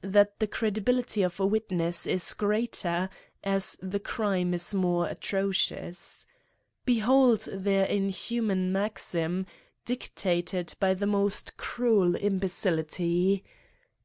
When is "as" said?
3.42-3.76